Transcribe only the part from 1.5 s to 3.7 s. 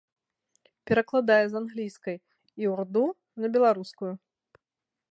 з англійскай і ўрду на